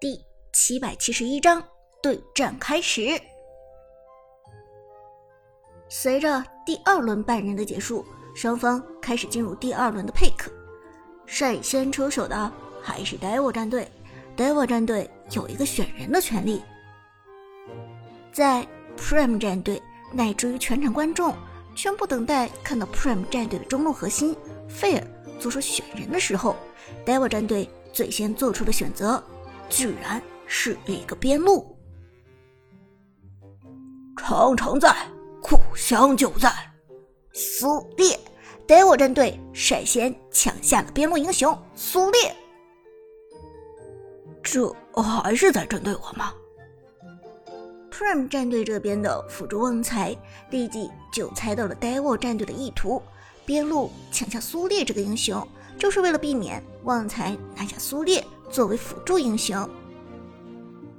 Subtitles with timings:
[0.00, 1.62] 第七百七十一章
[2.02, 3.20] 对战开始。
[5.90, 8.02] 随着第二轮半人的结束，
[8.34, 10.48] 双方开始进入第二轮的 pick。
[11.26, 12.50] 率先出手的
[12.80, 13.86] 还是 Devil 战队
[14.38, 16.62] ，Devil 战队有一个选人的权利。
[18.32, 19.82] 在 Prime 战队
[20.14, 21.34] 乃至于全场观众
[21.74, 24.34] 全部等待看到 Prime 战队的中路核心
[24.66, 25.04] Fair
[25.38, 26.56] 做出选人的时候
[27.04, 29.22] ，Devil 战队最先做出的选择，
[29.70, 31.74] 居然是一个边路。
[34.16, 34.94] 长城在。
[35.42, 36.52] 故乡就在，
[37.32, 38.20] 苏烈
[38.68, 42.36] ，Devil 战队率先抢下了边路英雄苏烈。
[44.42, 46.34] 这还是在针对我吗
[47.90, 50.14] ？Prime 战队这边的辅助旺财
[50.50, 53.02] 立即就猜到了 Devil 战队的意图，
[53.46, 55.44] 边路抢下苏烈这个英雄，
[55.78, 59.68] 就是为了避免旺财拿下苏烈作为辅助英雄。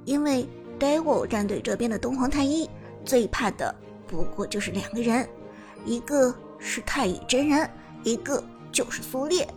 [0.04, 0.48] 因为
[0.80, 2.68] Devil 战队这边的东皇太一
[3.04, 3.74] 最怕的。
[4.06, 5.26] 不过就是两个人，
[5.86, 7.70] 一个是太乙真人，
[8.02, 9.48] 一个就是苏烈。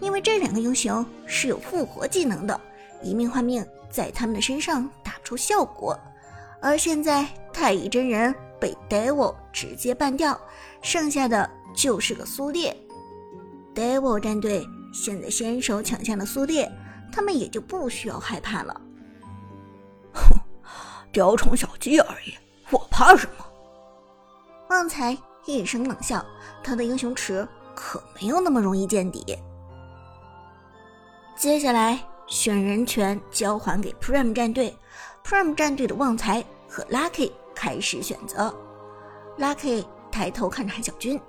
[0.00, 2.60] 因为这两个英雄是有复活技能的，
[3.02, 5.98] 一命换命，在他们的身上打不出效果。
[6.60, 10.38] 而现在太乙真人被 Devil 直接办掉，
[10.82, 12.76] 剩下的就是个苏烈。
[13.74, 16.70] Devil 战队现在先手抢下了苏烈，
[17.14, 18.80] 他们也就不需要害怕了。
[20.12, 20.36] 哼，
[21.12, 22.34] 雕虫小技而已，
[22.72, 23.46] 我怕什么？
[24.70, 26.24] 旺财一声冷笑，
[26.60, 29.38] 他的英雄池可没有那么容易见底。
[31.36, 34.76] 接下来选人权交还给 Prime 战队
[35.22, 38.52] ，Prime 战队的旺财和 Lucky 开始选择。
[39.38, 41.20] Lucky 抬头看着韩小军，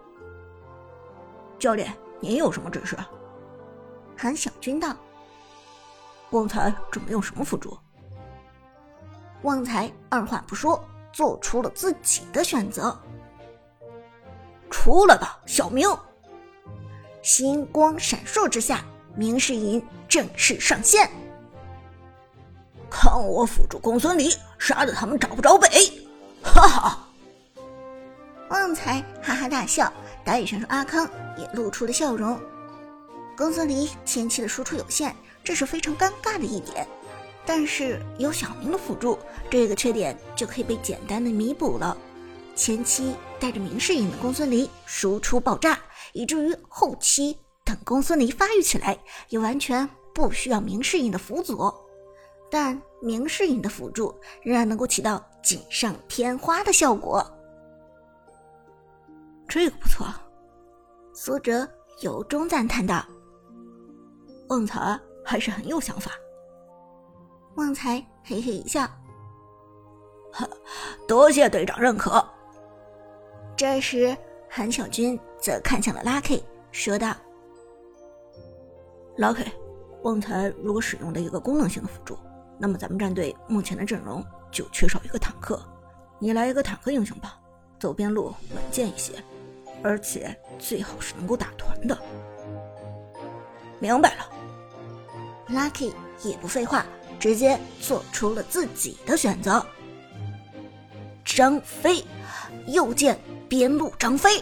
[1.60, 2.98] 教练，您有什么指示？
[4.18, 4.96] 韩小军道
[6.36, 7.78] ：“旺财准备用什么辅助？”
[9.44, 12.98] 旺财二话不说，做出了自己的选择。
[14.70, 15.88] 出来吧，小明！
[17.22, 18.84] 星光闪烁之下，
[19.16, 21.10] 明世隐正式上线。
[22.90, 25.68] 看我辅助公孙离，杀的他们找不着北！
[26.44, 27.08] 哈哈！
[28.50, 29.92] 旺财哈哈大笑，
[30.24, 32.40] 打野选手阿康也露出了笑容。
[33.38, 35.16] 公孙离前期的输出有限，
[35.46, 36.86] 这是非常尴尬的一点。
[37.46, 39.18] 但是有小明的辅助，
[39.50, 41.96] 这个缺点就可以被简单的弥补了。
[42.56, 45.78] 前期带着明世隐的公孙离输出爆炸，
[46.14, 48.98] 以至于后期等公孙离发育起来，
[49.30, 51.86] 也完全不需要明世隐的辅佐。
[52.50, 57.24] 但明世隐的辅助仍然能够起到锦上添花的效果。
[59.48, 60.08] 这个不错，
[61.14, 61.68] 苏哲
[62.02, 63.06] 由衷赞叹道
[64.50, 66.12] ：“旺财还是很有想法。”
[67.56, 68.88] 旺财嘿嘿一笑
[71.08, 72.24] ：“多谢队长认可。”
[73.58, 74.16] 这时，
[74.50, 77.16] 韩小军则看向了 Lucky，说道
[79.18, 79.48] ：“Lucky，
[80.04, 82.18] 旺财如果使用的一个功能性的辅助，
[82.58, 84.22] 那么咱们战队目前的阵容
[84.52, 85.58] 就缺少一个坦克。
[86.20, 87.40] 你来一个坦克英雄吧，
[87.80, 89.14] 走边路稳健一些，
[89.82, 91.98] 而且最好是能够打团的。”
[93.80, 94.30] 明白了
[95.50, 95.92] ，Lucky
[96.24, 96.86] 也不废话，
[97.20, 99.66] 直接做出了自己的选择。
[101.24, 102.04] 张飞，
[102.68, 103.20] 右键。
[103.48, 104.42] 边路张飞，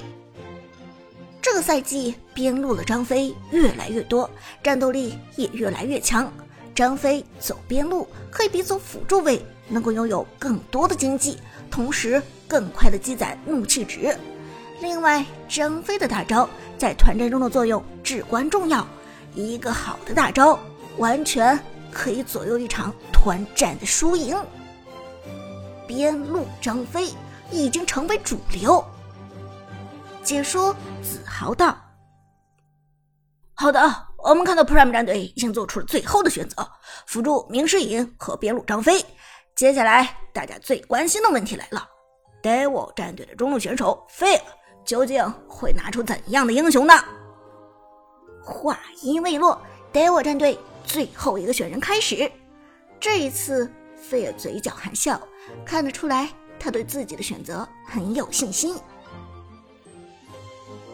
[1.41, 4.27] 这个赛季边路的张飞越来越多，
[4.63, 6.31] 战斗力也越来越强。
[6.73, 11.37] 张飞走边路可以比走辅助位能够拥有更多的经济，
[11.69, 14.17] 同时更快的积攒怒气值。
[14.79, 18.87] 另外，张飞的大招在团战中的作用至关重要，
[19.35, 20.57] 一个好的大招
[20.97, 21.59] 完全
[21.91, 24.37] 可以左右一场团战的输赢。
[25.87, 27.09] 边路张飞
[27.51, 28.83] 已经成为主流。
[30.23, 31.77] 解说子豪道
[33.53, 33.79] ：“好的，
[34.17, 36.65] 我们看到 Prime 战队已经做出了最后的选择，
[37.05, 39.05] 辅助明世隐和边路张飞。
[39.55, 41.85] 接下来，大家最关心的问题来了
[42.41, 44.41] ：Devil 战队的中路选手 Fail
[44.85, 46.93] 究竟会拿出怎样的英雄呢？”
[48.41, 49.61] 话音未落
[49.91, 52.29] ，Devil 战队最后一个选人开始。
[52.99, 55.21] 这一次菲尔嘴角含笑，
[55.65, 58.75] 看得出来他对自己的选择很有信心。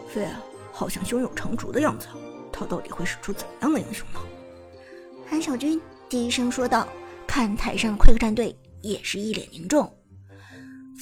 [0.08, 0.30] 菲尔
[0.72, 2.06] 好像胸有成竹的样子，
[2.52, 4.20] 他到底会使出怎样的英雄呢？
[5.28, 6.88] 韩小军低声说道。
[7.26, 9.88] 看台上的 Quick 战队也是一脸凝重。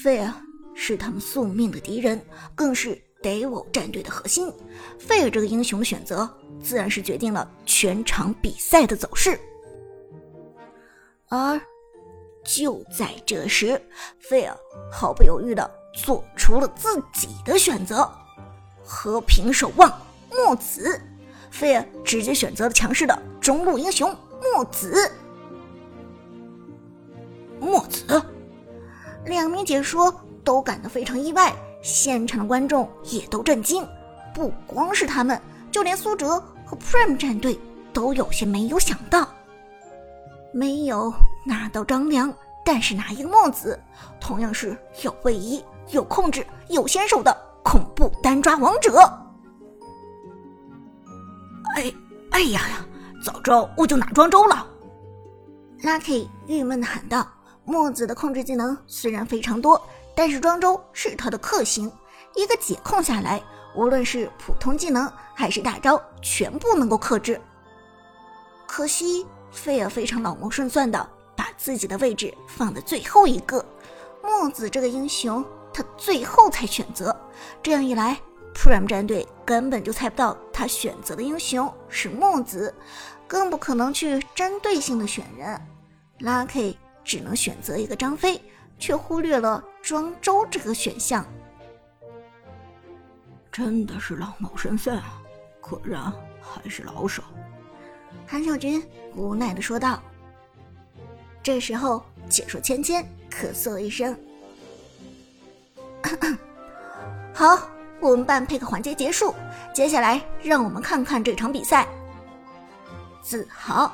[0.03, 0.31] 费尔
[0.75, 2.21] 是他们宿命的敌人，
[2.55, 4.53] 更是 Devil 战队的核心。
[4.99, 6.29] 费尔这个英雄的选择，
[6.63, 9.39] 自然是决定了全场比赛的走势。
[11.29, 11.61] 而
[12.45, 13.81] 就在这时，
[14.19, 14.57] 菲尔
[14.91, 18.11] 毫不犹豫的做出了自己的选择——
[18.83, 19.93] 和平守望
[20.31, 21.01] 墨子。
[21.51, 24.15] 菲尔直接选择了强势的中路英雄
[24.55, 25.11] 墨子。
[27.61, 28.23] 墨子，
[29.25, 30.15] 两名解说
[30.45, 33.87] 都感到非常意外，现场的观众也都震惊。
[34.33, 37.59] 不光是他们，就连苏哲和 Prime 战队
[37.93, 39.29] 都有些没有想到，
[40.53, 41.13] 没有
[41.45, 42.33] 拿到张良，
[42.65, 43.79] 但是拿一个墨子，
[44.21, 48.99] 同样是有位移、有控制、有先手的恐怖单抓王者。
[51.75, 51.93] 哎
[52.31, 52.85] 哎呀呀！
[53.25, 54.67] 早知道我就拿庄周了。
[55.83, 57.27] Lucky 郁闷的喊道
[57.65, 59.81] ：“墨子的控制技能虽然非常多，
[60.15, 61.91] 但是庄周是他的克星，
[62.37, 63.43] 一个解控下来，
[63.75, 67.41] 无论是普通技能还是大招，全部能够克制。
[68.67, 73.65] 可惜菲尔非常老谋深算的把自己的位置放在最后一个，
[74.23, 77.15] 墨子这个英雄他最后才选择，
[77.63, 78.19] 这样一来。”
[78.55, 82.75] Prime 战队根本就猜不到他选择的英雄是墨子，
[83.29, 85.61] 更不可能去针对性的选人。
[86.19, 86.75] Lucky
[87.05, 88.43] 只能选择一个张飞，
[88.77, 91.25] 却忽略了庄周这个选项。
[93.59, 95.21] 真的是老谋深算啊！
[95.61, 96.01] 果然
[96.41, 97.25] 还是老手。
[98.25, 98.81] 韩小军
[99.17, 100.01] 无奈的说道。
[101.43, 104.17] 这时候，解说芊芊咳嗽了一声
[107.35, 107.59] ：“好。”
[108.01, 109.35] 我们半配合环节结束，
[109.75, 111.85] 接下来让我们看看这场比赛。
[113.21, 113.93] 子豪，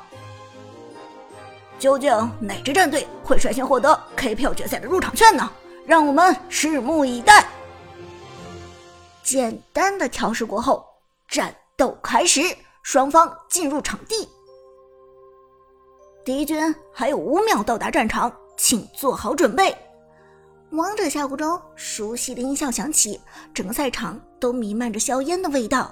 [1.79, 5.51] 究竟哪支战队会率先获得 KPL 决赛的入场券呢？
[5.87, 7.47] 让我们拭目以待。
[9.25, 10.85] 简单的调试过后，
[11.27, 12.41] 战斗开始，
[12.83, 14.29] 双方进入场地。
[16.23, 19.75] 敌军还有五秒到达战场，请做好准备。
[20.69, 23.19] 王者峡谷中，熟悉的音效响起，
[23.51, 25.91] 整个赛场都弥漫着硝烟的味道。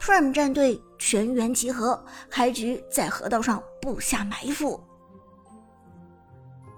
[0.00, 4.80] Prime 战队全员集合，开局在河道上布下埋伏。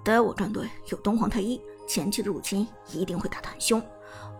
[0.04, 3.80] d e v 战队有东皇太一，前期的入侵一定会打得很凶。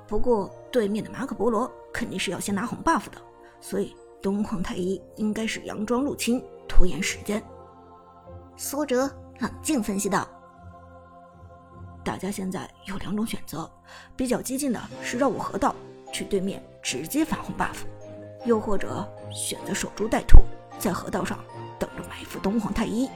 [0.06, 3.20] 不过对面的马可波罗肯定是要先拿红 buff 的，
[3.60, 7.42] 所以东皇太一应该是佯装入侵，拖延时间。
[8.56, 10.28] 苏哲冷静分析道。
[12.04, 13.70] 大家现在有两种选择，
[14.16, 15.74] 比较激进的是绕过河道
[16.12, 17.84] 去对面直接反红 buff，
[18.44, 20.38] 又或者选择守株待兔，
[20.78, 21.38] 在河道上
[21.78, 23.08] 等着埋伏东皇太一。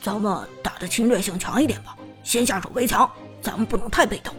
[0.00, 3.10] 咱们打的侵略性强一点吧，先下手为强，
[3.40, 4.34] 咱们不能太被动。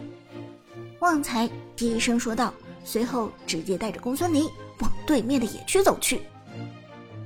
[1.04, 1.46] 旺财
[1.76, 2.50] 低声说道，
[2.82, 4.48] 随后直接带着公孙离
[4.78, 6.22] 往对面的野区走去。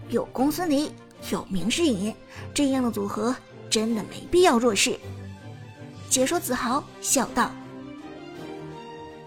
[0.08, 0.90] 有公孙离，
[1.30, 2.12] 有明世隐，
[2.52, 3.32] 这样的组合
[3.70, 4.98] 真的没必要弱势。
[6.10, 7.52] 解说子豪笑道：“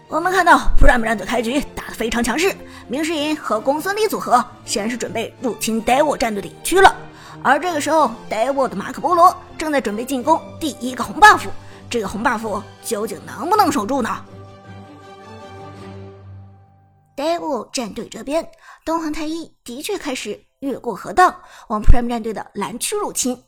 [0.08, 2.54] 我们看到 Prime 战队开局打得非常强势，
[2.88, 6.94] 明世隐和公孙离组合显然是准备入侵 d e v 战队的野区了。
[7.42, 11.40] 而这个时候 d e v 的马可波罗正在准备进攻第一个红 buff，
[11.88, 14.22] 这个红 buff 究竟能不能守住呢
[17.22, 18.50] ？Devil 战队这边，
[18.84, 23.40] 东皇太一的确开始越过河道往 Prime 战队的蓝区入侵，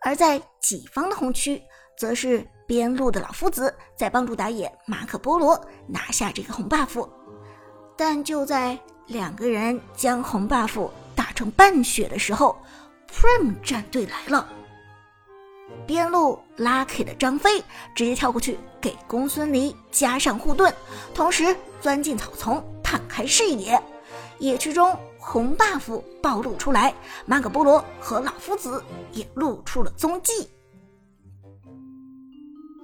[0.00, 1.62] 而在己方的红区。”
[1.98, 7.08] 则是边路的老夫子在帮助打野马可波罗拿下这个红 buff，
[7.96, 12.56] 但就在两个人将红 buff 打成半血的时候
[13.10, 14.48] ，Prime 战队来了。
[15.88, 17.60] 边路 Lucky 的张飞
[17.96, 20.72] 直接跳过去给公孙离加上护盾，
[21.12, 23.78] 同时钻进草丛探开视野。
[24.38, 26.94] 野区中红 buff 暴露出来，
[27.26, 30.48] 马可波罗和老夫子也露出了踪迹。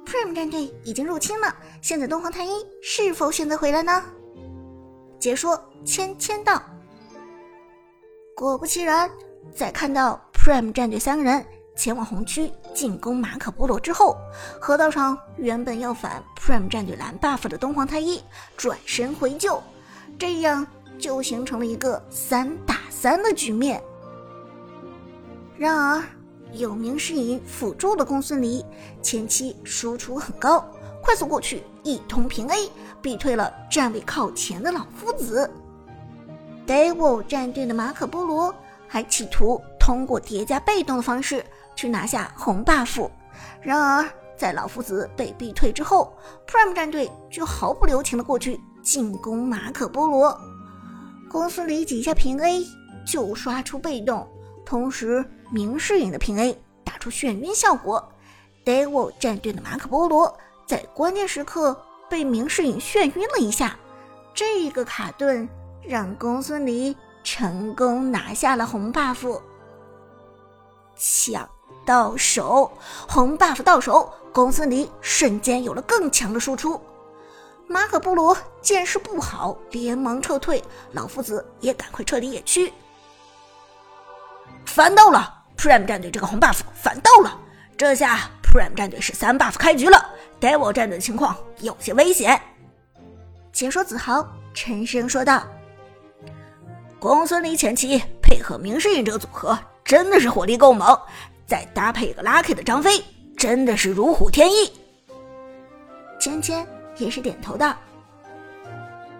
[0.05, 2.51] Prime 战队已经入侵了，现在东皇太一
[2.83, 4.05] 是否选择回来呢？
[5.19, 6.63] 解说芊芊道。
[8.37, 9.11] 果不其然，
[9.57, 11.43] 在看到 Prime 战队三个人
[11.75, 14.19] 前往红区进攻马可波罗之后，
[14.61, 18.23] 河道上原本要反 Prime 战队蓝 buff 的东皇太一
[18.55, 19.63] 转身回救，
[20.19, 20.67] 这样
[20.99, 23.83] 就形成了一个三打三的局面。
[25.57, 26.03] 然而。
[26.53, 28.65] 有明世隐辅助的公孙离
[29.03, 30.65] 前期输出很高，
[31.03, 32.71] 快速过去一通平 A，
[33.03, 35.51] 逼退了站位靠前的老夫子。
[36.65, 38.55] Devil 战队的马可波罗
[38.87, 41.45] 还企图通过叠加被动的方式
[41.75, 43.11] 去拿下红 buff，
[43.61, 46.15] 然而在老夫子被逼退之后
[46.47, 50.39] ，Prime 战队就毫不留情的过去进攻马可波罗。
[51.29, 52.65] 公孙离几下平 A
[53.05, 54.29] 就刷出被动，
[54.65, 55.25] 同时。
[55.51, 58.03] 明世隐的平 A 打出眩晕效果。
[58.65, 60.37] Devil 战队的马可波罗
[60.67, 63.79] 在关键时刻被明世隐眩晕了一下，
[64.33, 65.49] 这个卡顿
[65.83, 69.41] 让公孙离成功拿下了红 buff。
[70.97, 71.49] 抢
[71.87, 72.73] 到手，
[73.07, 76.81] 红 buff 到手，公孙离瞬间有了更强的输出。
[77.67, 82.73] 马可波罗见势不好，连忙撤退，老夫子也赶快撤离野区。
[84.67, 87.39] 反到了，Prime 战队这个红 buff 反到了，
[87.77, 92.41] 这下 Prime 战队是三 buff 开局了，Devil 战队的情况有些危险。
[93.53, 95.45] 解说子豪沉声说道
[96.99, 100.99] ：“公孙离前期配合明世隐这个组合真的是火力够猛，
[101.47, 103.03] 再搭配一个 Lucky 的张飞，
[103.37, 104.73] 真的是如虎添翼。”
[106.19, 106.67] 芊芊
[106.97, 107.77] 也是点头道：“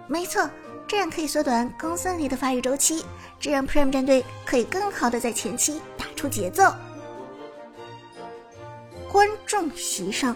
[0.07, 0.49] 没错，
[0.87, 3.05] 这样可以缩短公孙离的发育周期。”
[3.37, 6.63] 这让 Prime 战队可以更好的在前期打出节奏。
[9.11, 10.35] 观众席上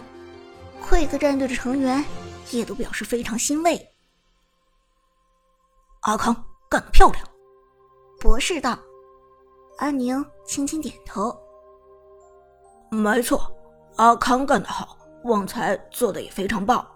[0.84, 2.04] ，Quick 战队的成员
[2.50, 3.90] 也都表示非常欣慰。
[6.02, 6.34] 阿康
[6.68, 7.24] 干得漂亮，
[8.20, 8.78] 博士道。
[9.78, 11.34] 阿宁轻轻点头。
[12.90, 13.50] 没错，
[13.96, 16.86] 阿康干得好，旺财做的也非常棒。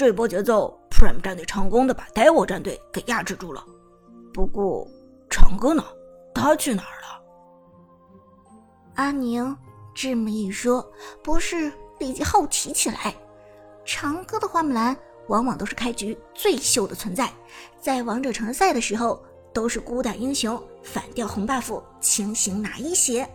[0.00, 3.62] 这波节奏，Prime 战队成功的把 Devil 战队给压制住了。
[4.32, 4.88] 不过。
[5.28, 5.84] 长哥呢？
[6.34, 7.22] 他去哪儿了？
[8.94, 9.54] 阿宁
[9.94, 10.90] 这么一说，
[11.22, 13.14] 博士立即好奇起来。
[13.84, 14.96] 长歌的花木兰
[15.28, 17.30] 往往都是开局最秀的存在，
[17.78, 23.28] 在王者城赛的时候都是孤胆英雄，反掉红 buff，轻行拿一血。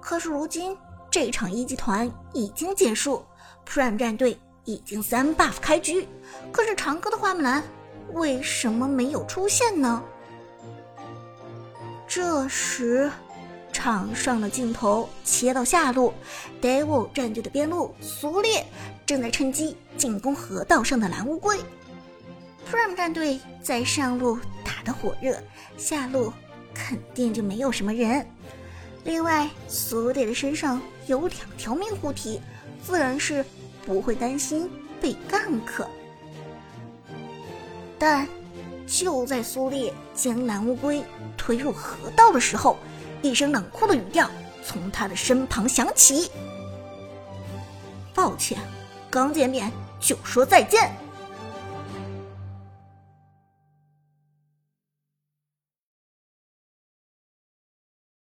[0.00, 0.74] 可是如今
[1.10, 3.22] 这场一级团已经结束
[3.66, 6.06] ，Prime 战队已经三 buff 开局，
[6.52, 7.64] 可是长歌的花木兰
[8.12, 10.04] 为什么没有出现呢？
[12.06, 13.10] 这时，
[13.72, 16.12] 场上的镜头切到下路
[16.60, 18.66] ，Devil 战队的边路苏烈
[19.06, 21.56] 正在趁机进攻河道上的蓝乌龟。
[22.70, 25.34] Prime 战队在上路打得火热，
[25.78, 26.30] 下路
[26.74, 28.26] 肯定就没有什么人。
[29.04, 32.38] 另外，苏烈的身上有两条命护体，
[32.84, 33.42] 自然是
[33.88, 35.88] 不会担心被干渴。
[37.98, 38.28] 但
[38.86, 41.02] 就在苏烈将蓝乌龟
[41.38, 42.76] 推入河道的时候，
[43.22, 44.28] 一声冷酷的语调
[44.62, 46.30] 从他的身旁响起
[48.14, 48.58] ：“抱歉，
[49.08, 50.92] 刚见面就说再见。”